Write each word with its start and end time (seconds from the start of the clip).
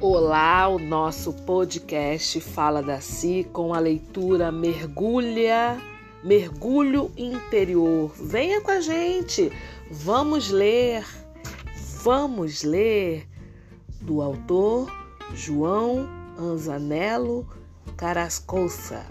Olá, 0.00 0.68
o 0.68 0.78
nosso 0.78 1.32
podcast 1.32 2.40
Fala 2.40 2.80
da 2.80 3.00
Si 3.00 3.42
com 3.52 3.74
a 3.74 3.80
leitura 3.80 4.52
Mergulha, 4.52 5.76
Mergulho 6.22 7.10
Interior. 7.16 8.12
Venha 8.14 8.60
com 8.60 8.70
a 8.70 8.80
gente, 8.80 9.50
vamos 9.90 10.50
ler, 10.50 11.04
vamos 12.04 12.62
ler 12.62 13.28
do 14.00 14.22
autor 14.22 14.88
João 15.34 16.08
Anzanello 16.38 17.44
Carascosa. 17.96 19.04